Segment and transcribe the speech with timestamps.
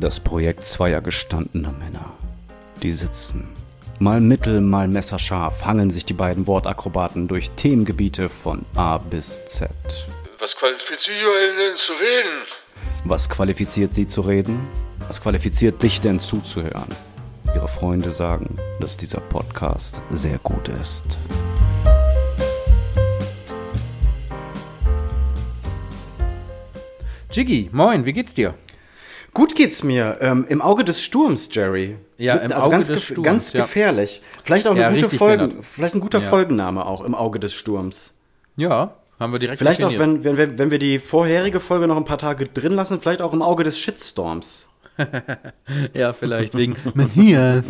[0.00, 2.14] Das Projekt zweier gestandener Männer.
[2.82, 3.46] Die sitzen.
[3.98, 9.70] Mal mittel, mal messerscharf hangeln sich die beiden Wortakrobaten durch Themengebiete von A bis Z.
[10.38, 12.30] Was qualifiziert euch denn zu reden?
[13.04, 14.66] Was qualifiziert sie zu reden?
[15.06, 16.88] Was qualifiziert dich denn zuzuhören?
[17.54, 21.18] Ihre Freunde sagen, dass dieser Podcast sehr gut ist.
[27.30, 28.54] Jiggy, moin, wie geht's dir?
[29.32, 30.18] Gut geht's mir.
[30.20, 31.96] Ähm, Im Auge des Sturms, Jerry.
[32.18, 33.62] Ja, im also Auge ganz des Sturms, Ganz ja.
[33.62, 34.22] gefährlich.
[34.42, 36.28] Vielleicht auch eine Ja, gute Folgen, vielleicht ein guter Ja.
[36.28, 38.14] Folgenname auch im Auge des Sturms.
[38.56, 41.96] Ja, haben wir direkt Vielleicht auch, wenn, wenn, wir, wenn wir die vorherige Folge noch
[41.96, 44.66] ein paar Tage drin lassen, vielleicht auch im Auge des Shitstorms.
[45.94, 47.64] Ja, vielleicht wegen Matthias.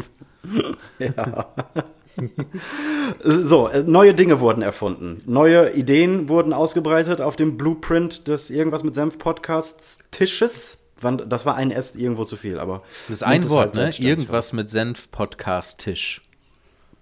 [3.22, 5.20] So, äh, neue Dinge wurden erfunden.
[5.26, 10.79] Neue Ideen wurden ausgebreitet auf dem Blueprint des Irgendwas mit Senf Podcasts Tisches.
[11.00, 12.82] Das war ein S irgendwo zu viel, aber.
[13.08, 14.06] Das ist ein Wort, halt ne?
[14.06, 16.22] Irgendwas mit Senf-Podcast-Tisch.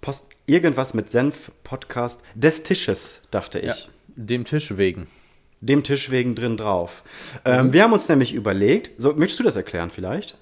[0.01, 3.67] Post, irgendwas mit Senf Podcast des Tisches, dachte ich.
[3.67, 3.75] Ja,
[4.17, 5.09] dem Tisch wegen.
[5.61, 7.03] Dem Tisch wegen drin drauf.
[7.45, 7.51] Mhm.
[7.53, 10.37] Ähm, wir haben uns nämlich überlegt, so, möchtest du das erklären vielleicht?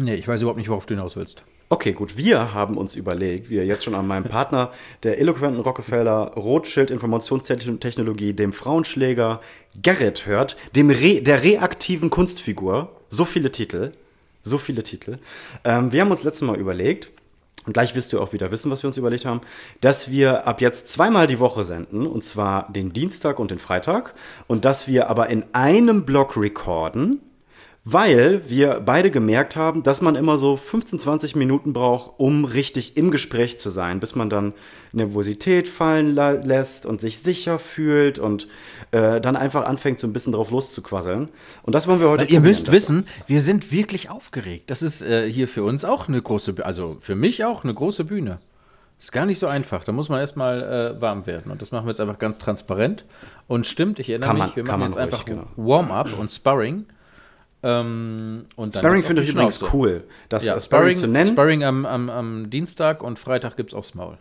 [0.00, 1.44] Nee, ich weiß überhaupt nicht, worauf du hinaus willst.
[1.70, 2.16] Okay, gut.
[2.16, 6.90] Wir haben uns überlegt, wie ihr jetzt schon an meinem Partner der eloquenten Rockefeller Rothschild
[6.90, 9.40] Informationstechnologie, dem Frauenschläger
[9.82, 12.96] Gerrit hört, dem Re der reaktiven Kunstfigur.
[13.10, 13.92] So viele Titel.
[14.42, 15.18] So viele Titel.
[15.64, 17.10] Ähm, wir haben uns letztes Mal überlegt,
[17.66, 19.42] und gleich wirst du auch wieder wissen, was wir uns überlegt haben,
[19.82, 24.14] dass wir ab jetzt zweimal die Woche senden, und zwar den Dienstag und den Freitag,
[24.46, 27.20] und dass wir aber in einem Block recorden,
[27.90, 32.96] weil wir beide gemerkt haben, dass man immer so 15, 20 Minuten braucht, um richtig
[32.98, 34.52] im Gespräch zu sein, bis man dann
[34.92, 38.46] Nervosität fallen lässt und sich sicher fühlt und
[38.90, 41.30] äh, dann einfach anfängt, so ein bisschen drauf loszuquasseln.
[41.62, 44.70] Und das wollen wir heute Weil ihr müsst Das- wissen, wir sind wirklich aufgeregt.
[44.70, 48.04] Das ist äh, hier für uns auch eine große, also für mich auch eine große
[48.04, 48.38] Bühne.
[48.98, 49.84] Ist gar nicht so einfach.
[49.84, 51.50] Da muss man erstmal äh, warm werden.
[51.52, 53.04] Und das machen wir jetzt einfach ganz transparent.
[53.46, 55.44] Und stimmt, ich erinnere man- mich, wir machen jetzt ruhig, einfach genau.
[55.56, 56.84] Warm-up und Sparring.
[57.62, 61.28] Ähm, Sparring finde ich übrigens cool, das Ja, Sparring, Sparring, zu nennen.
[61.30, 64.16] Sparring am, am, am Dienstag und Freitag gibt's aufs Maul.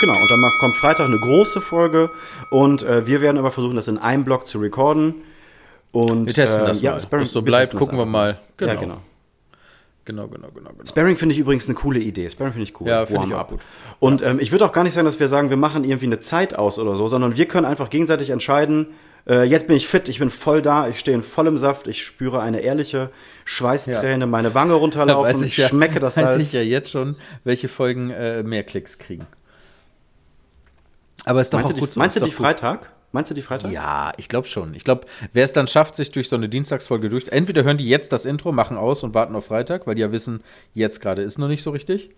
[0.00, 2.10] Genau, und dann kommt Freitag eine große Folge
[2.50, 5.16] und äh, wir werden aber versuchen, das in einem Block zu recorden.
[5.92, 7.00] Und, Wir testen äh, das ja, mal.
[7.00, 8.38] Sparring, so bleibt, gucken wir mal.
[8.56, 8.72] Genau.
[8.72, 8.96] Ja, genau.
[10.06, 10.84] Genau, genau, genau, genau.
[10.86, 12.30] Sparring finde ich übrigens eine coole Idee.
[12.30, 12.88] Sparring finde ich cool.
[12.88, 13.60] Ja, finde ich auch gut.
[13.98, 16.20] Und ähm, ich würde auch gar nicht sagen, dass wir sagen, wir machen irgendwie eine
[16.20, 18.88] Zeit aus oder so, sondern wir können einfach gegenseitig entscheiden,
[19.28, 22.04] äh, jetzt bin ich fit, ich bin voll da, ich stehe in vollem Saft, ich
[22.04, 23.10] spüre eine ehrliche
[23.44, 26.42] Schweißträne, meine Wange runterlaufen, ich, ja, schmecke das weiß Salz.
[26.42, 29.26] ich ja jetzt schon, welche Folgen äh, mehr Klicks kriegen.
[31.24, 32.00] Aber ist doch meinst auch gut die, so.
[32.00, 32.34] meinst du die gut.
[32.34, 32.90] Freitag?
[33.12, 33.72] Meinst du die Freitag?
[33.72, 34.72] Ja, ich glaube schon.
[34.74, 37.28] Ich glaube, wer es dann schafft, sich durch so eine Dienstagsfolge durch.
[37.28, 40.12] Entweder hören die jetzt das Intro, machen aus und warten auf Freitag, weil die ja
[40.12, 40.44] wissen,
[40.74, 42.10] jetzt gerade ist noch nicht so richtig.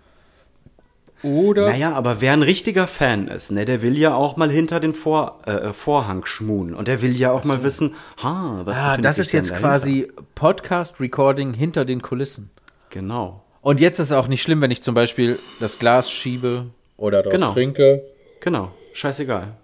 [1.22, 1.71] Oder.
[1.71, 4.93] Naja, aber wer ein richtiger Fan ist, ne, der will ja auch mal hinter den
[4.94, 6.75] Vor, äh, Vorhang schmunen.
[6.75, 9.69] Und der will ja auch mal wissen, ha, was ah, das ist jetzt dahinter?
[9.69, 12.50] quasi Podcast-Recording hinter den Kulissen.
[12.91, 13.44] Genau.
[13.61, 16.66] Und jetzt ist es auch nicht schlimm, wenn ich zum Beispiel das Glas schiebe
[16.97, 17.53] oder daraus Genau.
[17.53, 18.03] trinke.
[18.41, 18.72] Genau.
[18.93, 19.55] Scheißegal.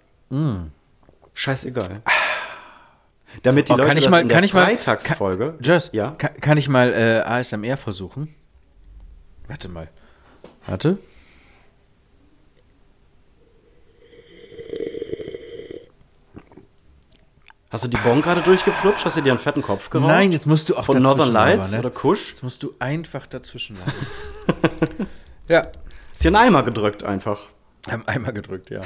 [1.35, 2.03] Scheißegal.
[3.43, 5.55] Damit die Oh, Leute kann ich das mal- in kann der ich mal- Freitagsfolge.
[5.61, 6.13] Just, Ja.
[6.13, 8.35] kann, kann ich mal äh, ASMR versuchen?
[9.49, 9.89] Warte mal.
[10.67, 10.99] Warte.
[17.71, 19.05] Hast du die Bon gerade durchgeflutscht?
[19.05, 20.09] Hast du dir einen fetten Kopf geraucht?
[20.09, 21.79] Nein, jetzt musst du auch Von Northern Lights aber, ne?
[21.81, 22.31] oder Kusch?
[22.31, 23.93] Jetzt musst du einfach dazwischen machen.
[25.49, 25.67] ja,
[26.13, 27.49] Ist dir einen Eimer gedrückt einfach.
[27.91, 28.81] haben einmal gedrückt, ja.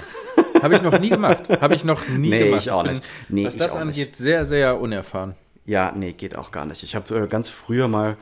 [0.60, 1.42] Habe ich noch nie gemacht.
[1.60, 2.62] Habe ich noch nie Nee, gemacht.
[2.62, 3.02] ich auch nicht.
[3.28, 5.34] Nee, was das angeht, sehr, sehr unerfahren.
[5.64, 6.82] Ja, nee, geht auch gar nicht.
[6.82, 8.16] Ich habe äh, ganz früher mal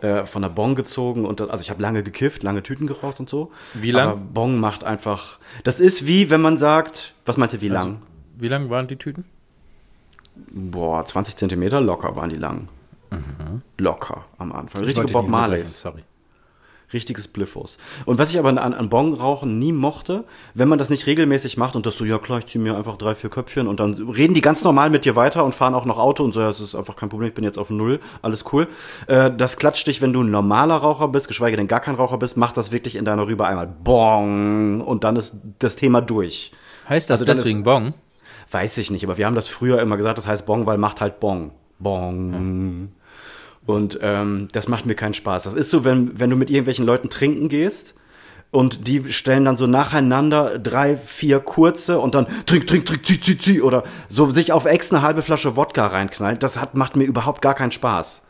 [0.00, 3.28] äh, von der Bon gezogen und also ich habe lange gekifft, lange Tüten geraucht und
[3.28, 3.52] so.
[3.74, 4.08] Wie lang?
[4.08, 5.38] Aber Bon macht einfach.
[5.64, 8.02] Das ist wie, wenn man sagt, was meinst du, wie Also, lang?
[8.36, 9.26] Wie lang waren die Tüten?
[10.50, 12.68] Boah, 20 Zentimeter locker waren die lang.
[13.78, 14.84] Locker am Anfang.
[14.84, 15.80] Richtige Bob Marleys.
[15.80, 16.02] Sorry.
[16.90, 17.76] Richtiges Bliffos.
[18.06, 20.24] Und was ich aber an, an Bon-Rauchen nie mochte,
[20.54, 22.96] wenn man das nicht regelmäßig macht und das so, ja klar, ich zieh mir einfach
[22.96, 25.84] drei, vier Köpfchen und dann reden die ganz normal mit dir weiter und fahren auch
[25.84, 28.00] noch Auto und so, ja, das ist einfach kein Problem, ich bin jetzt auf Null,
[28.22, 28.68] alles cool.
[29.06, 32.16] Äh, das klatscht dich, wenn du ein normaler Raucher bist, geschweige denn gar kein Raucher
[32.16, 36.52] bist, macht das wirklich in deiner Rübe einmal Bong und dann ist das Thema durch.
[36.88, 37.92] Heißt das Also dann ist- deswegen Bong?
[38.50, 41.00] Weiß ich nicht, aber wir haben das früher immer gesagt, das heißt Bong, weil macht
[41.00, 41.52] halt Bong.
[41.78, 42.88] Bong.
[43.66, 45.44] Und ähm, das macht mir keinen Spaß.
[45.44, 47.94] Das ist so, wenn, wenn du mit irgendwelchen Leuten trinken gehst
[48.50, 53.20] und die stellen dann so nacheinander drei, vier kurze und dann trink, trink, trink, zieh,
[53.20, 56.38] zieh, zieh oder so sich auf Ex eine halbe Flasche Wodka reinknallen.
[56.38, 58.22] Das hat, macht mir überhaupt gar keinen Spaß.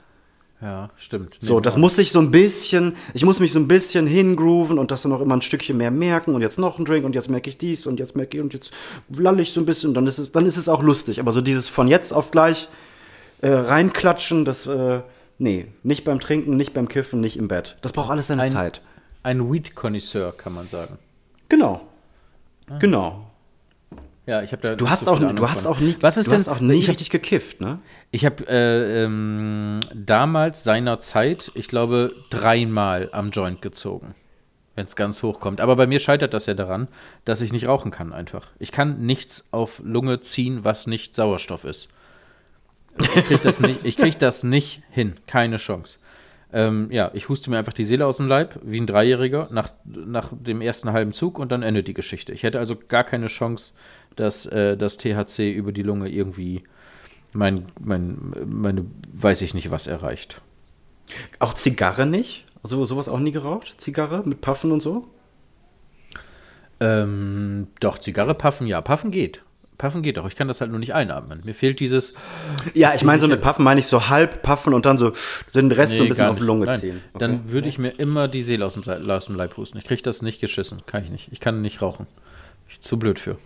[0.60, 1.36] Ja, stimmt.
[1.38, 4.90] So, das muss ich so ein bisschen, ich muss mich so ein bisschen hingrooven und
[4.90, 7.28] das dann auch immer ein Stückchen mehr merken und jetzt noch ein Drink und jetzt
[7.30, 8.72] merke ich dies und jetzt merke ich und jetzt
[9.08, 11.20] lalle ich so ein bisschen und dann ist es, dann ist es auch lustig.
[11.20, 12.68] Aber so dieses von jetzt auf gleich
[13.40, 15.00] äh, reinklatschen, das, äh,
[15.38, 17.76] nee, nicht beim Trinken, nicht beim Kiffen, nicht im Bett.
[17.82, 18.82] Das braucht alles seine Ein- Zeit.
[19.22, 20.98] Ein Weed-Connoisseur, kann man sagen.
[21.48, 21.82] Genau.
[22.80, 23.30] Genau.
[24.28, 24.74] Ja, ich habe da.
[24.74, 25.72] Du hast so auch, viel du Ahnung hast von.
[25.72, 26.40] auch nie, Was ist du denn?
[26.40, 27.78] hast auch nie ich richtig gekifft, ne?
[28.10, 34.14] ich habe äh, ähm, damals seiner Zeit, ich glaube, dreimal am Joint gezogen,
[34.74, 35.62] wenn es ganz hoch kommt.
[35.62, 36.88] Aber bei mir scheitert das ja daran,
[37.24, 38.48] dass ich nicht rauchen kann einfach.
[38.58, 41.88] Ich kann nichts auf Lunge ziehen, was nicht Sauerstoff ist.
[43.00, 45.98] Ich krieg das nicht, ich krieg das nicht hin, keine Chance.
[46.50, 49.70] Ähm, ja, ich huste mir einfach die Seele aus dem Leib, wie ein Dreijähriger, nach,
[49.84, 52.32] nach dem ersten halben Zug und dann endet die Geschichte.
[52.32, 53.74] Ich hätte also gar keine Chance,
[54.20, 56.64] dass äh, das THC über die Lunge irgendwie
[57.32, 60.40] mein, mein, meine, weiß ich nicht was erreicht.
[61.38, 62.46] Auch Zigarre nicht?
[62.62, 63.74] Also sowas auch nie geraucht?
[63.78, 65.08] Zigarre mit Puffen und so?
[66.80, 69.42] Ähm, doch, Zigarre puffen, ja, puffen geht.
[69.78, 71.40] Puffen geht doch, ich kann das halt nur nicht einatmen.
[71.44, 72.12] Mir fehlt dieses.
[72.74, 75.12] Ja, ich meine, so mit Puffen meine ich so halb puffen und dann so
[75.54, 76.42] den Rest so ein bisschen auf die.
[76.42, 77.02] Lunge Nein, ziehen.
[77.12, 77.18] Okay.
[77.20, 79.78] Dann würde ich mir immer die Seele aus dem, aus dem Leib husten.
[79.78, 80.82] Ich kriege das nicht geschissen.
[80.86, 81.28] Kann ich nicht.
[81.30, 82.08] Ich kann nicht rauchen.
[82.68, 83.38] Ich zu blöd für.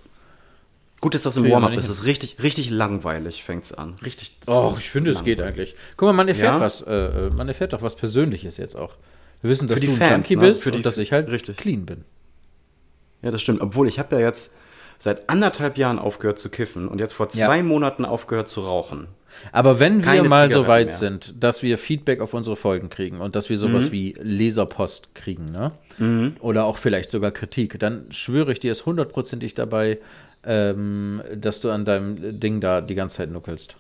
[1.02, 1.84] Gut, dass das im wir Warm-up ist.
[1.90, 3.96] Es ist richtig, richtig langweilig, fängt's an.
[4.04, 4.36] Richtig.
[4.46, 5.74] Oh, ich finde, es geht eigentlich.
[5.98, 6.60] Guck mal, man erfährt Ja?
[6.60, 8.94] was, äh, äh, man erfährt doch was Persönliches jetzt auch.
[9.42, 10.48] Wir wissen, dass du ein Fans, Junkie ne?
[10.48, 11.56] bist und dass ich halt richtig.
[11.58, 12.04] clean bin.
[13.20, 13.60] Ja, das stimmt.
[13.60, 14.52] Obwohl ich habe ja jetzt
[14.98, 17.46] seit anderthalb Jahren aufgehört zu kiffen und jetzt vor Ja.
[17.46, 19.08] zwei Monaten aufgehört zu rauchen.
[19.50, 20.96] Aber wenn wir Keine mal so Zigaretten weit mehr.
[20.96, 23.92] sind, dass wir Feedback auf unsere Folgen kriegen und dass wir sowas Mhm.
[23.92, 25.72] wie Leserpost kriegen, ne?
[26.40, 29.98] Oder auch vielleicht sogar Kritik, dann schwöre ich dir es hundertprozentig dabei,
[30.44, 33.76] ähm, dass du an deinem Ding da die ganze Zeit nuckelst.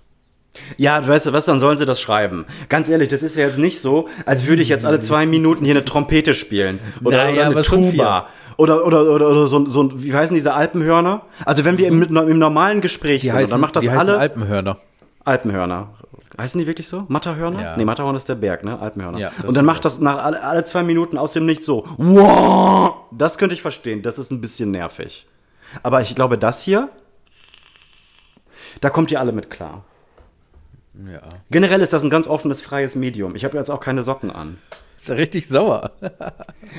[0.76, 2.44] Ja, du weißt du was, dann sollen sie das schreiben.
[2.68, 5.64] Ganz ehrlich, das ist ja jetzt nicht so, als würde ich jetzt alle zwei Minuten
[5.64, 6.78] hier eine Trompete spielen.
[7.02, 8.26] Oder, Naja, oder eine Tuba.
[8.58, 11.22] Oder, oder, oder, oder so, so, ein- wie heißen diese Alpenhörner?
[11.46, 14.18] Also wenn wir im, im normalen Gespräch sind, und dann macht das die heißen alle
[14.18, 14.76] Alpenhörner.
[15.24, 15.88] Alpenhörner.
[16.38, 17.04] Heißen die wirklich so?
[17.08, 17.62] Matterhörner?
[17.62, 17.76] Ja.
[17.78, 18.78] Nee, Matterhorn ist der Berg, ne?
[18.78, 19.18] Alpenhörner.
[19.18, 21.84] Ja, und dann macht das nach alle, alle zwei Minuten aus dem Nichts so.
[21.96, 22.94] Wow!
[23.10, 24.02] Das könnte ich verstehen.
[24.02, 25.26] Das ist ein bisschen nervig.
[25.82, 26.88] Aber ich glaube, das hier,
[28.80, 29.84] da kommt ihr alle mit klar.
[31.10, 31.22] Ja.
[31.50, 33.34] Generell ist das ein ganz offenes, freies Medium.
[33.34, 34.58] Ich habe jetzt auch keine Socken an.
[34.96, 35.90] Ist ja richtig sauer.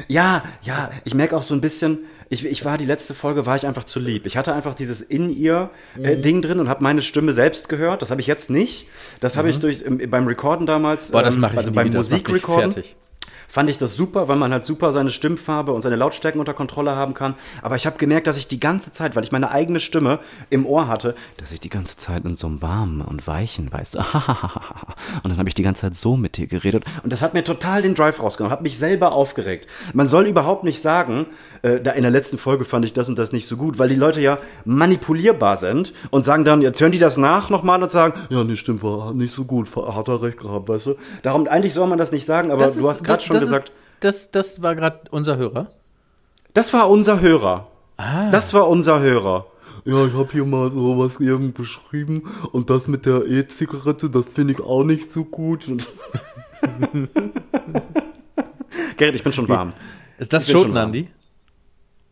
[0.08, 2.00] Ja, ja, ich merke auch so ein bisschen,
[2.30, 4.26] ich, ich war die letzte Folge, war ich einfach zu lieb.
[4.26, 8.02] Ich hatte einfach dieses In-Ear-Ding drin und habe meine Stimme selbst gehört.
[8.02, 8.88] Das habe ich jetzt nicht.
[9.20, 11.76] Das habe ich durch, im, beim Recorden damals, Boah, das ähm, mache ich also nie
[11.76, 12.84] beim Musikrecorden.
[13.54, 16.96] Fand ich das super, weil man halt super seine Stimmfarbe und seine Lautstärken unter Kontrolle
[16.96, 17.36] haben kann.
[17.62, 20.66] Aber ich habe gemerkt, dass ich die ganze Zeit, weil ich meine eigene Stimme im
[20.66, 24.00] Ohr hatte, dass ich die ganze Zeit in so einem warmen und weichen, weißt du,
[25.24, 26.84] und dann habe ich die ganze Zeit so mit dir geredet.
[27.04, 29.68] Und das hat mir total den Drive rausgenommen, hat mich selber aufgeregt.
[29.94, 31.28] Man soll überhaupt nicht sagen,
[31.64, 33.90] äh, da in der letzten Folge fand ich das und das nicht so gut, weil
[33.90, 37.92] die Leute ja manipulierbar sind und sagen dann, jetzt hören die das nach nochmal und
[37.92, 40.96] sagen, ja, nee, stimmt, war nicht so gut, hat er recht gehabt, weißt du.
[41.24, 43.44] Darum, eigentlich soll man das nicht sagen, aber Das du ist- hast gerade schon das
[43.46, 45.72] gesagt, Ist, das, das war gerade unser Hörer.
[46.54, 47.68] das war unser Hörer.
[47.98, 48.30] Ah.
[48.32, 49.46] Das war unser Hörer.
[49.86, 54.54] Ja, ich habe hier mal sowas irgend beschrieben und das mit der E-Zigarette, das finde
[54.54, 55.66] ich auch nicht so gut.
[58.98, 59.74] Gerrit, ich bin schon warm.
[60.18, 60.78] Ist das schon Schoten.
[60.78, 61.10] Andi?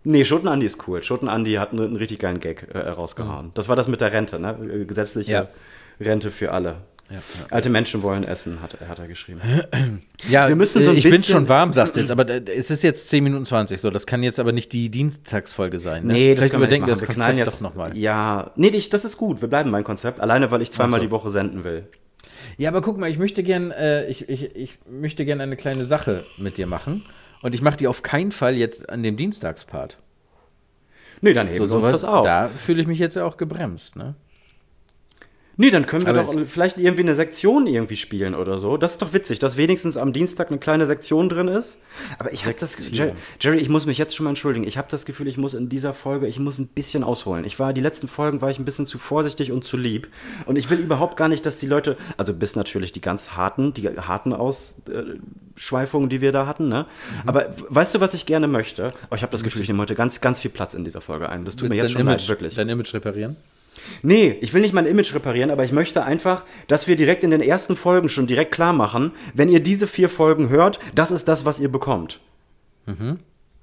[0.03, 1.03] Nee, Schoten Andi ist cool.
[1.03, 3.51] Schoten Andi hat einen, einen richtig geilen Gag äh, rausgehauen.
[3.53, 4.57] Das war das mit der Rente, ne?
[4.61, 5.47] Äh, Gesetzliche Ja.
[5.99, 6.77] Rente für alle.
[7.49, 9.41] Alte Menschen wollen essen, hat, hat er geschrieben.
[10.29, 12.71] Ja, Wir müssen so ein ich bin schon warm, sagst du jetzt, aber äh, es
[12.71, 16.05] ist jetzt 10 Minuten 20, so, das kann jetzt aber nicht die Dienstagsfolge sein.
[16.05, 16.13] Ne?
[16.13, 17.97] Nee, das Vielleicht nicht überdenken wir das Wir knallen jetzt doch nochmal.
[17.97, 19.41] Ja, nee, ich, das ist gut.
[19.41, 20.19] Wir bleiben beim Konzept.
[20.19, 21.05] Alleine, weil ich zweimal so.
[21.05, 21.87] die Woche senden will.
[22.57, 25.85] Ja, aber guck mal, ich möchte gern, äh, ich, ich, ich möchte gern eine kleine
[25.85, 27.03] Sache mit dir machen.
[27.41, 29.97] Und ich mache die auf keinen Fall jetzt an dem Dienstagspart.
[31.21, 32.25] Nee, dann heben So, wir uns das auf.
[32.25, 34.15] Da fühle ich mich jetzt ja auch gebremst, ne?
[35.57, 38.77] Nee, dann können wir Aber doch vielleicht irgendwie eine Sektion irgendwie spielen oder so.
[38.77, 41.77] Das ist doch witzig, dass wenigstens am Dienstag eine kleine Sektion drin ist.
[42.19, 44.65] Aber ich habe das, Jerry, Jerry, ich muss mich jetzt schon mal entschuldigen.
[44.65, 47.43] Ich habe das Gefühl, ich muss in dieser Folge, ich muss ein bisschen ausholen.
[47.43, 50.07] Ich war, die letzten Folgen war ich ein bisschen zu vorsichtig und zu lieb.
[50.45, 53.73] Und ich will überhaupt gar nicht, dass die Leute, also bis natürlich die ganz harten,
[53.73, 56.85] die harten Ausschweifungen, die wir da hatten, ne?
[57.23, 57.29] Mhm.
[57.29, 58.93] Aber weißt du, was ich gerne möchte?
[59.11, 61.29] Oh, ich habe das Gefühl, ich nehme heute ganz, ganz viel Platz in dieser Folge
[61.29, 61.43] ein.
[61.43, 62.55] Das tut mir Willst jetzt dein schon Image, leid, wirklich.
[62.55, 63.35] Dein Image reparieren?
[64.01, 67.31] Nee, ich will nicht mein Image reparieren, aber ich möchte einfach, dass wir direkt in
[67.31, 71.27] den ersten Folgen schon direkt klar machen, wenn ihr diese vier Folgen hört, das ist
[71.27, 72.19] das, was ihr bekommt.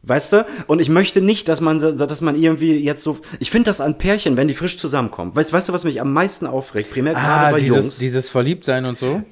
[0.03, 0.47] Weißt du?
[0.69, 3.19] Und ich möchte nicht, dass man, dass man irgendwie jetzt so.
[3.41, 5.35] Ich finde das an Pärchen, wenn die frisch zusammenkommen.
[5.35, 6.91] Weißt, weißt du, was mich am meisten aufregt?
[6.93, 7.99] Primär gerade bei Ah, dieses, Jungs.
[7.99, 9.23] dieses Verliebtsein und so.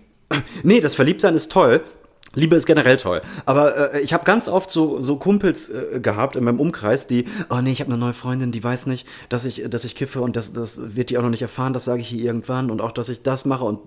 [0.64, 1.82] Nee, das Verliebtsein ist toll.
[2.36, 3.22] Liebe ist generell toll.
[3.44, 7.24] Aber äh, ich habe ganz oft so, so Kumpels äh, gehabt in meinem Umkreis, die,
[7.50, 10.20] oh nee, ich habe eine neue Freundin, die weiß nicht, dass ich, dass ich kiffe
[10.20, 12.80] und das, das wird die auch noch nicht erfahren, das sage ich ihr irgendwann und
[12.80, 13.80] auch, dass ich das mache und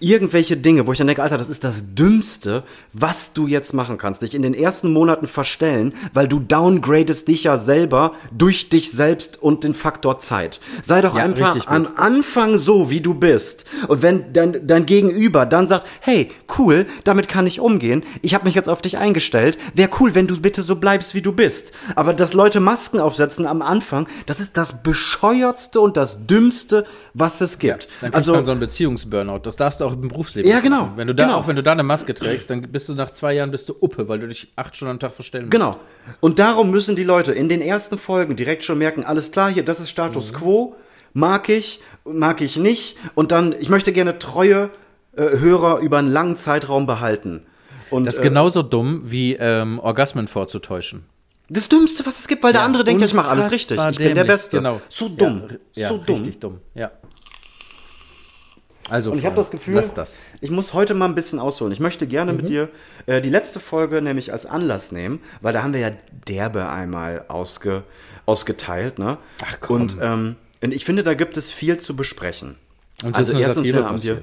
[0.00, 3.98] irgendwelche Dinge, wo ich dann denke, Alter, das ist das Dümmste, was du jetzt machen
[3.98, 4.22] kannst.
[4.22, 9.42] Dich in den ersten Monaten verstellen, weil du downgradest dich ja selber durch dich selbst
[9.42, 10.60] und den Faktor Zeit.
[10.82, 11.88] Sei doch Ja, einfach am.
[11.96, 13.64] Anfang so, wie du bist.
[13.88, 17.89] Und wenn dein, dein Gegenüber dann sagt, hey, cool, damit kann ich umgehen,
[18.22, 21.22] ich habe mich jetzt auf dich eingestellt, wäre cool, wenn du bitte so bleibst, wie
[21.22, 21.72] du bist.
[21.94, 27.40] Aber dass Leute Masken aufsetzen am Anfang, das ist das bescheuertste und das dümmste, was
[27.40, 27.88] es gibt.
[28.00, 29.40] Dann kriegt also, man so einen Beziehungsburnout.
[29.40, 30.50] Das darfst du auch im Berufsleben.
[30.50, 30.92] Ja, genau, machen.
[30.96, 31.38] Wenn du da, genau.
[31.38, 33.74] Auch wenn du da eine Maske trägst, dann bist du nach zwei Jahren bist du
[33.80, 35.52] Uppe, weil du dich acht Stunden am Tag verstellen musst.
[35.52, 35.76] Genau.
[36.20, 39.64] Und darum müssen die Leute in den ersten Folgen direkt schon merken, alles klar, hier,
[39.64, 40.76] das ist Status quo,
[41.12, 42.96] mag ich, mag ich nicht.
[43.14, 44.70] Und dann, ich möchte gerne treue
[45.16, 47.46] äh, Hörer über einen langen Zeitraum behalten.
[47.90, 51.04] Und, Das ist äh, genauso dumm, wie ähm, Orgasmen vorzutäuschen.
[51.48, 53.78] das Dümmste, was es gibt, weil der andere denkt, ja, ich mache alles richtig.
[53.78, 54.56] Ich bin der dämlich, Beste.
[54.58, 54.80] Genau.
[54.88, 55.44] So dumm.
[55.74, 56.16] Ja, so ja, dumm.
[56.18, 56.90] Richtig dumm, ja.
[58.88, 60.18] Also, Und ich habe das Gefühl, das.
[60.40, 61.72] ich muss heute mal ein bisschen ausholen.
[61.72, 62.38] Ich möchte gerne Mhm.
[62.38, 62.68] mit dir
[63.06, 65.90] äh, die letzte Folge nämlich als Anlass nehmen, weil da haben wir ja
[66.26, 67.84] derbe einmal ausge,
[68.26, 68.98] ausgeteilt.
[68.98, 69.18] Ne?
[69.44, 69.82] Ach, komm.
[69.82, 72.56] Und, ähm, und ich finde, da gibt es viel zu besprechen.
[73.04, 74.22] Und das ist eine erstens Satire haben wir.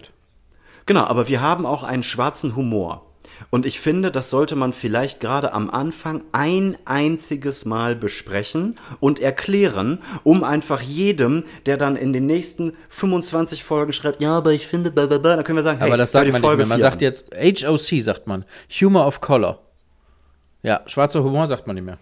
[0.85, 3.05] Genau, aber wir haben auch einen schwarzen Humor.
[3.49, 9.19] Und ich finde, das sollte man vielleicht gerade am Anfang ein einziges Mal besprechen und
[9.19, 14.67] erklären, um einfach jedem, der dann in den nächsten 25 Folgen schreibt, ja, aber ich
[14.67, 16.67] finde, blablabla, dann können wir sagen, hey, Aber das sagt man nicht Folge mehr.
[16.67, 18.45] Man sagt jetzt, HOC sagt man.
[18.81, 19.59] Humor of Color.
[20.63, 21.97] Ja, schwarzer Humor sagt man nicht mehr.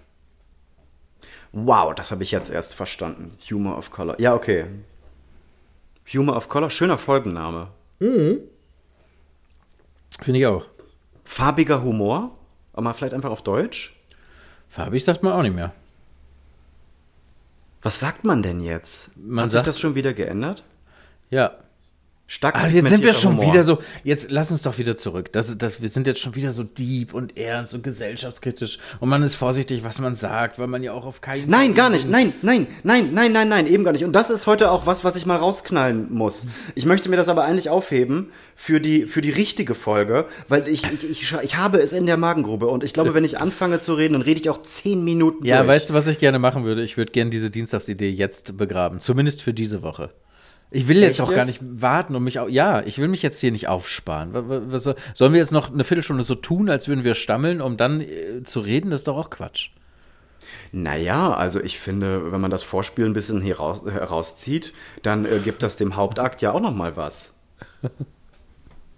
[1.51, 3.37] Wow, das habe ich jetzt erst verstanden.
[3.49, 4.19] Humor of Color.
[4.19, 4.65] Ja, okay.
[6.13, 7.69] Humor of Color, schöner Folgenname.
[10.21, 10.65] Finde ich auch.
[11.25, 12.32] Farbiger Humor,
[12.74, 13.96] aber vielleicht einfach auf Deutsch.
[14.70, 15.74] Farbig sagt man auch nicht mehr.
[17.82, 19.12] Was sagt man denn jetzt?
[19.17, 20.63] Man Hat sich sagt- das schon wieder geändert?
[21.29, 21.51] Ja.
[22.27, 23.53] Stark Aber jetzt sind wir schon Humor.
[23.53, 23.77] wieder so.
[24.03, 25.32] Jetzt lass uns doch wieder zurück.
[25.32, 28.79] Das, das, wir sind jetzt schon wieder so deep und ernst und gesellschaftskritisch.
[29.00, 31.74] Und man ist vorsichtig, was man sagt, weil man ja auch auf keinen Nein, Fall-
[31.75, 32.10] gar nicht.
[32.10, 34.03] Nein, nein, nein, nein, nein, nein, eben gar nicht.
[34.05, 36.48] Und das ist heute auch was, was ich mal rausknallen muss.
[36.74, 40.84] Ich möchte mir das aber eigentlich aufheben für die, für die richtige Folge, weil ich,
[40.91, 42.65] ich, ich, ich habe es in der Magengrube.
[42.65, 45.58] Und ich glaube, wenn ich anfange zu reden, dann rede ich auch zehn Minuten Ja,
[45.58, 45.67] durch.
[45.67, 46.82] weißt du, was ich gerne machen würde?
[46.84, 49.00] Ich würde gerne diese Dienstagsidee jetzt begraben.
[49.00, 50.10] Zumindest für diese Woche.
[50.72, 51.62] Ich will jetzt Echt auch gar jetzt?
[51.62, 52.50] nicht warten und mich auch.
[52.50, 54.31] Ja, ich will mich jetzt hier nicht aufsparen.
[54.34, 58.01] Was, sollen wir jetzt noch eine Viertelstunde so tun, als würden wir stammeln, um dann
[58.01, 58.89] äh, zu reden?
[58.91, 59.69] Das ist doch auch Quatsch.
[60.72, 65.63] Naja, also ich finde, wenn man das Vorspiel ein bisschen heraus, herauszieht, dann äh, gibt
[65.63, 67.34] das dem Hauptakt ja auch noch mal was.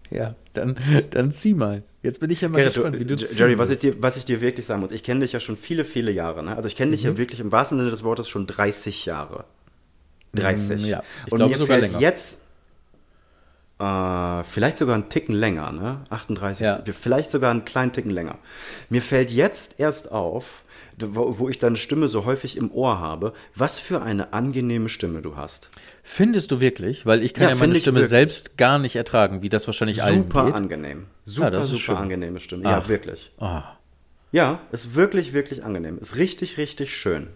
[0.10, 0.78] Ja, dann,
[1.10, 1.84] dann zieh mal.
[2.02, 4.24] Jetzt bin ich ja mal Gerrit, gespannt, wie du Jerry, was ich, dir, was ich
[4.24, 6.44] dir wirklich sagen muss, ich kenne dich ja schon viele, viele Jahre.
[6.44, 6.56] Ne?
[6.56, 7.10] Also ich kenne dich Mhm.
[7.10, 9.44] ja wirklich im wahrsten Sinne des Wortes schon 30 Jahre.
[10.36, 10.84] 30.
[10.84, 12.02] Mm, ja, ich Und glaube mir sogar fällt länger.
[12.02, 12.42] jetzt
[13.80, 16.02] äh, vielleicht sogar einen Ticken länger, ne?
[16.10, 16.82] 38, Ja.
[17.00, 18.38] vielleicht sogar einen kleinen Ticken länger.
[18.90, 20.64] Mir fällt jetzt erst auf,
[21.00, 25.22] wo, wo ich deine Stimme so häufig im Ohr habe, was für eine angenehme Stimme
[25.22, 25.70] du hast.
[26.02, 27.06] Findest du wirklich?
[27.06, 30.24] Weil ich kann Ja, ja, meine Stimme selbst gar nicht ertragen, wie das wahrscheinlich allen
[30.24, 30.56] Super geht.
[30.56, 31.06] angenehm.
[31.24, 31.96] Super, das ist super schön.
[31.98, 32.64] angenehme Stimme.
[32.66, 32.72] Ach.
[32.84, 33.32] Ja, wirklich.
[33.40, 33.64] Ah.
[34.32, 36.00] Ja, ist wirklich, wirklich angenehm.
[36.00, 37.28] Ist richtig, richtig schön.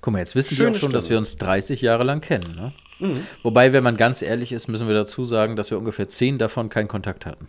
[0.00, 1.16] Guck mal, jetzt wissen wir Schöne auch schon, dass Stimme.
[1.16, 2.54] wir uns 30 Jahre lang kennen.
[2.54, 2.72] Ne?
[3.00, 3.20] Mhm.
[3.42, 6.68] Wobei, wenn man ganz ehrlich ist, müssen wir dazu sagen, dass wir ungefähr 10 davon
[6.68, 7.48] keinen Kontakt hatten.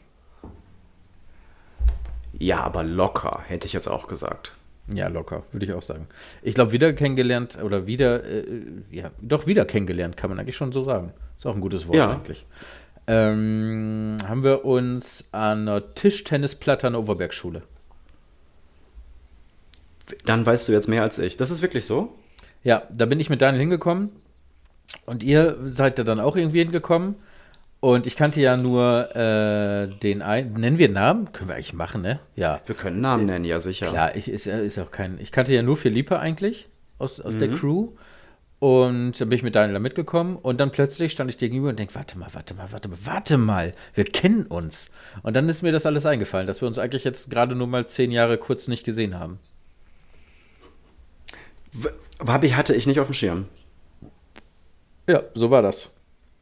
[2.37, 4.53] Ja, aber locker, hätte ich jetzt auch gesagt.
[4.93, 6.07] Ja, locker, würde ich auch sagen.
[6.43, 8.43] Ich glaube, wieder kennengelernt oder wieder, äh,
[8.91, 11.11] ja, doch wieder kennengelernt, kann man eigentlich schon so sagen.
[11.37, 12.11] Ist auch ein gutes Wort Ja.
[12.11, 12.45] eigentlich.
[13.07, 17.61] Ähm, haben wir uns an einer Tischtennisplatte an der Oberbergschule.
[20.25, 21.37] Dann weißt du jetzt mehr als ich.
[21.37, 22.13] Das ist wirklich so?
[22.63, 24.09] Ja, da bin ich mit Daniel hingekommen
[25.05, 27.15] und ihr seid da dann auch irgendwie hingekommen.
[27.81, 30.53] Und ich kannte ja nur äh, den einen.
[30.53, 31.31] Nennen wir Namen?
[31.33, 32.19] Können wir eigentlich machen, ne?
[32.35, 32.59] Ja.
[32.65, 33.87] Wir können Namen nennen, ja sicher.
[33.87, 35.19] Klar, ich, ist, ja- ist auch kein.
[35.19, 37.89] Ich kannte ja nur Philippe eigentlich aus, aus der Crew.
[38.57, 41.69] Und dann bin ich mit Daniel da mitgekommen und dann plötzlich stand ich dir gegenüber
[41.69, 44.89] und denke, warte mal, warte mal, warte mal, warte mal, wir kennen uns.
[45.21, 47.85] Und dann ist mir das alles eingefallen, dass wir uns eigentlich jetzt gerade nur mal
[47.85, 49.39] zehn Jahre kurz nicht gesehen haben.
[52.19, 53.45] Wabi hatte ich nicht auf dem Schirm.
[55.07, 55.89] Ja, so war das.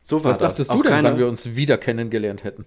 [0.03, 0.49] So war Was das.
[0.57, 2.65] dachtest du denn, keine- wann wir uns wieder kennengelernt hätten?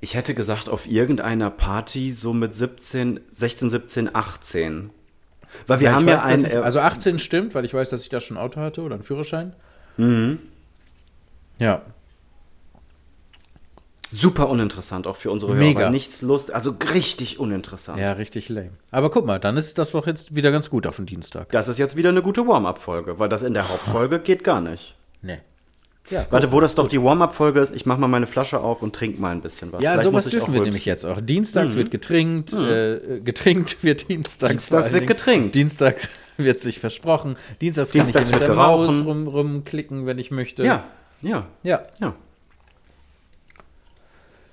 [0.00, 4.90] Ich hätte gesagt, auf irgendeiner Party so mit 17, 16, 17, 18.
[5.66, 6.44] Weil wir Ja, haben weiß, ja dass ein.
[6.46, 8.94] Ich, also 18 stimmt, weil ich weiß, dass ich da schon ein Auto hatte oder
[8.96, 9.54] einen Führerschein.
[9.96, 10.40] Mhm.
[11.58, 11.82] Ja.
[14.14, 15.80] Super uninteressant, auch für unsere Mega.
[15.80, 15.90] Hörer.
[15.90, 17.98] Nichts Lust, also richtig uninteressant.
[17.98, 18.70] Ja, richtig lame.
[18.90, 21.50] Aber guck mal, dann ist das doch jetzt wieder ganz gut auf den Dienstag.
[21.50, 24.94] Das ist jetzt wieder eine gute Warm-Up-Folge, weil das in der Hauptfolge geht gar nicht.
[25.22, 25.38] Nee.
[26.10, 28.94] Ja, Warte, wo das doch die Warm-Up-Folge ist, ich mach mal meine Flasche auf und
[28.94, 29.82] trink mal ein bisschen was.
[29.82, 30.64] Ja, Vielleicht sowas ich dürfen wir rülpsen.
[30.64, 31.18] nämlich jetzt auch.
[31.20, 34.50] Dienstags wird getrinkt, äh, getrinkt wird Dienstags.
[34.52, 35.06] Dienstags wird Dingen.
[35.06, 35.54] getrinkt.
[35.54, 35.96] Dienstag
[36.36, 37.36] wird sich versprochen.
[37.62, 40.62] Dienstags kann Dienstags ich hier mit wird der Maus rum, rumklicken, wenn ich möchte.
[40.62, 40.84] Ja,
[41.22, 41.84] ja, Ja.
[42.00, 42.14] ja.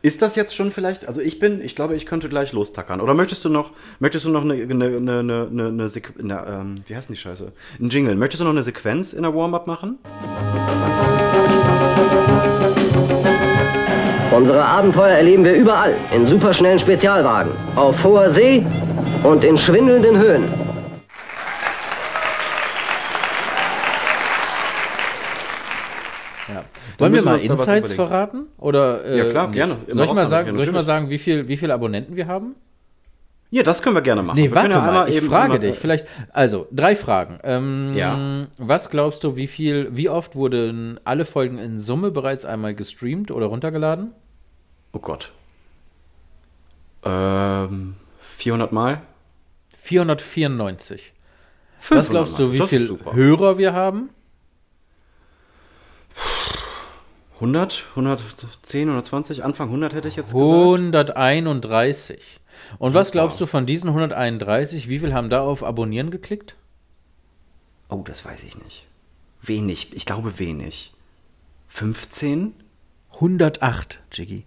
[0.03, 3.01] Ist das jetzt schon vielleicht, also ich bin, ich glaube, ich könnte gleich lostackern.
[3.01, 6.83] Oder möchtest du noch, möchtest du noch eine, eine, eine, eine, eine, Sequ- eine ähm,
[6.87, 7.51] wie heißt denn die Scheiße?
[7.79, 8.15] Ein Jingle.
[8.15, 9.99] Möchtest du noch eine Sequenz in der Warm-Up machen?
[14.31, 18.65] Unsere Abenteuer erleben wir überall, in superschnellen Spezialwagen, auf hoher See
[19.23, 20.45] und in schwindelnden Höhen.
[27.01, 28.47] Wollen wir mal Insights verraten?
[28.57, 29.55] Oder, äh, Ja, klar, nicht?
[29.55, 29.77] gerne.
[29.87, 32.27] Immer Soll ich, mal sagen, soll ich mal sagen, wie viel, wie viele Abonnenten wir
[32.27, 32.55] haben?
[33.53, 34.37] Ja, das können wir gerne machen.
[34.37, 35.77] Nee, wir warte ja mal, ich frage dich.
[35.77, 37.39] Vielleicht, also, drei Fragen.
[37.43, 38.47] Ähm, Ja.
[38.57, 43.29] Was glaubst du, wie viel, wie oft wurden alle Folgen in Summe bereits einmal gestreamt
[43.29, 44.11] oder runtergeladen?
[44.93, 45.31] Oh Gott.
[47.03, 49.01] Ähm, 400 Mal?
[49.77, 51.13] 494.
[51.79, 52.97] 500 Was glaubst du, wie viele.
[53.11, 54.09] Hörer wir haben?
[57.41, 60.45] 100, 110, 120, Anfang 100 hätte ich jetzt gesagt.
[60.45, 62.21] 131.
[62.77, 63.13] Und was Super.
[63.13, 66.55] glaubst du von diesen 131, wie viel haben da auf Abonnieren geklickt?
[67.89, 68.85] Oh, das weiß ich nicht.
[69.41, 70.93] Wenig, ich glaube wenig.
[71.67, 72.53] 15?
[73.13, 74.45] 108, Jiggy.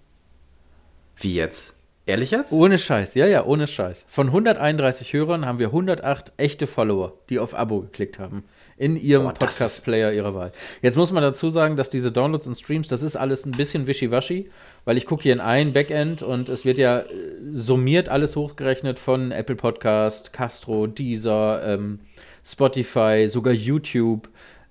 [1.16, 1.73] Wie jetzt?
[2.06, 2.52] Ehrlich jetzt?
[2.52, 4.04] Ohne Scheiß, ja, ja, ohne Scheiß.
[4.08, 8.44] Von 131 Hörern haben wir 108 echte Follower, die auf Abo geklickt haben.
[8.76, 10.52] In ihrem das Podcast-Player ihrer Wahl.
[10.82, 13.86] Jetzt muss man dazu sagen, dass diese Downloads und Streams, das ist alles ein bisschen
[13.86, 14.50] wischiwaschi,
[14.84, 17.06] weil ich gucke hier in ein Backend und es wird ja äh,
[17.52, 22.00] summiert alles hochgerechnet von Apple Podcast, Castro, Deezer, ähm,
[22.44, 24.28] Spotify, sogar YouTube,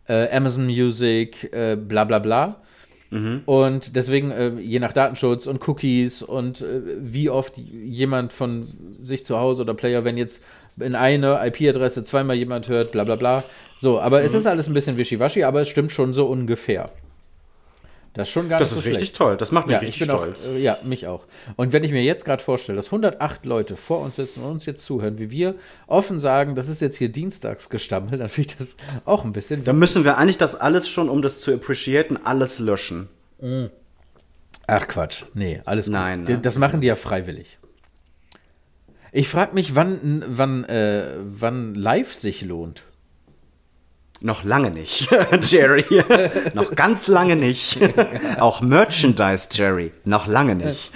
[0.07, 2.62] äh, Amazon Music, äh, bla bla bla.
[3.45, 8.67] Und deswegen, äh, je nach Datenschutz und Cookies und äh, wie oft jemand von
[9.01, 10.41] sich zu Hause oder Player, wenn jetzt
[10.79, 13.43] in eine IP-Adresse zweimal jemand hört, bla bla bla.
[13.79, 14.25] So, aber Mhm.
[14.25, 16.89] es ist alles ein bisschen wischiwaschi, aber es stimmt schon so ungefähr.
[18.13, 19.17] Das ist schon gar das nicht ist so richtig schlecht.
[19.17, 19.37] toll.
[19.37, 20.45] Das macht mich Ja, ich richtig stolz.
[20.45, 21.25] auch, äh, ja, mich auch.
[21.55, 24.65] Und wenn ich mir jetzt gerade vorstelle, dass 108 Leute vor uns sitzen und uns
[24.67, 25.55] jetzt zuhören, wie wir
[25.87, 29.63] offen sagen, das ist jetzt hier Dienstagsgestammel, dann finde ich das auch ein bisschen.
[29.63, 33.09] Dann müssen wir eigentlich das alles schon, um das zu appreciaten, alles löschen.
[34.67, 35.93] Ach Quatsch, nee, alles gut.
[35.93, 36.39] Nein, D- ne?
[36.39, 37.57] Das machen die ja freiwillig.
[39.11, 42.83] Ich frage mich, wann, wann, äh, wann live sich lohnt.
[44.25, 45.09] Noch lange nicht,
[45.51, 45.83] Jerry.
[46.55, 47.77] noch ganz lange nicht.
[48.39, 49.91] Auch Merchandise, Jerry.
[50.05, 50.91] Noch lange nicht.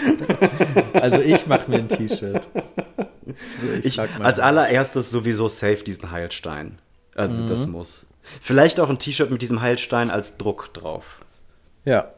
[0.93, 2.47] Also ich mache mir ein T-Shirt.
[3.83, 4.07] Ich, mal.
[4.23, 6.79] als allererstes sowieso safe diesen Heilstein.
[7.15, 7.47] Also Mhm.
[7.47, 8.05] das muss.
[8.41, 11.19] Vielleicht auch ein T-Shirt mit diesem Heilstein als Druck drauf.
[11.83, 12.11] Ja.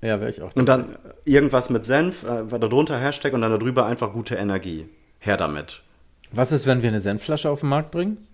[0.00, 0.54] Ja, wäre ich auch.
[0.56, 4.88] Und dann irgendwas mit Senf, äh, darunter Hashtag und dann darüber einfach gute Energie.
[5.18, 5.82] Her damit.
[6.30, 8.27] Was ist, wenn wir eine Senfflasche auf den Markt bringen?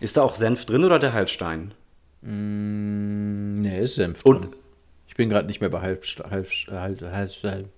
[0.00, 1.72] Ist da auch Senf drin oder der Heilstein?
[2.22, 4.56] Nee, ist Senf Und- drin.
[5.06, 7.68] Ich bin gerade nicht mehr bei halb, halb, halb, halb, halb,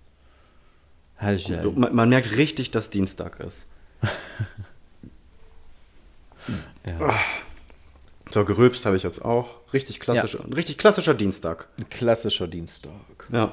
[1.18, 3.68] halb, Man, man merkt richtig, dass Dienstag ist.
[7.00, 7.18] Ah.
[8.30, 9.58] So, gerülpst habe ich jetzt auch.
[9.72, 11.68] Richtig klassischer, ein richtig klassischer Dienstag.
[11.78, 12.92] Ein klassischer Dienstag.
[13.32, 13.52] Ja.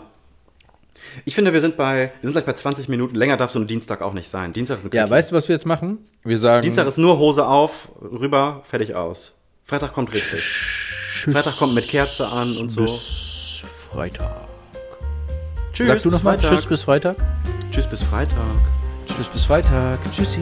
[1.26, 3.16] Ich finde, wir sind bei, wir sind gleich bei 20 Minuten.
[3.16, 4.54] Länger darf so ein Dienstag auch nicht sein.
[4.54, 5.12] Dienstag ist ein Ja, Quickie.
[5.16, 6.00] weißt du, was wir jetzt machen?
[6.24, 6.62] Wir sagen.
[6.64, 9.34] Dienstag ist nur Hose auf, rüber, fertig aus.
[9.66, 10.42] Freitag kommt richtig.
[11.32, 12.82] Freitag kommt mit Kerze an und so.
[12.82, 14.30] bis Freitag.
[15.74, 15.88] Tschüss.
[15.88, 16.50] Sagst du nochmal Freitag.
[16.56, 17.16] Tschüss bis Freitag?
[17.72, 18.38] Tschüss bis Freitag.
[19.08, 20.00] Tschüss bis Freitag.
[20.12, 20.42] Tschüssi.